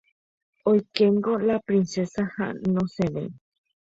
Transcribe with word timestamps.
Oikéngo 0.71 1.33
la 1.43 1.57
princesa 1.67 2.21
ha 2.35 2.45
nosẽvéi. 2.73 3.29